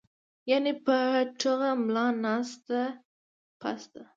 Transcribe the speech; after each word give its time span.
يعني 0.49 0.71
پۀ 0.85 0.95
ټوغه 1.39 1.69
ملا 1.85 2.05
ناسته 2.23 2.81
پاسته 3.59 4.01